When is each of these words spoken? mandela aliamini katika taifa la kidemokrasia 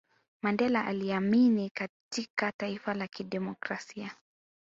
mandela 0.41 0.85
aliamini 0.85 1.69
katika 1.69 2.51
taifa 2.57 2.93
la 2.93 3.07
kidemokrasia 3.07 4.15